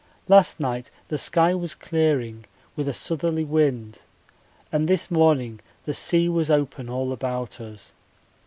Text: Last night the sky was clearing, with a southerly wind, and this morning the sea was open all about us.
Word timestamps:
Last 0.27 0.59
night 0.59 0.89
the 1.09 1.17
sky 1.19 1.53
was 1.53 1.75
clearing, 1.75 2.45
with 2.75 2.87
a 2.87 2.91
southerly 2.91 3.43
wind, 3.45 3.99
and 4.71 4.87
this 4.87 5.11
morning 5.11 5.59
the 5.85 5.93
sea 5.93 6.27
was 6.27 6.49
open 6.49 6.89
all 6.89 7.11
about 7.13 7.61
us. 7.61 7.93